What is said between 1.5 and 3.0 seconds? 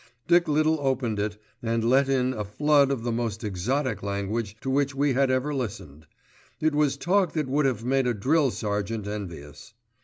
and let in a flood